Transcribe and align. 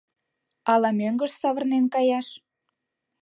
Ала 0.71 0.89
мӧҥгыш 0.99 1.31
савырнен 1.41 1.85
каяш? 1.93 2.27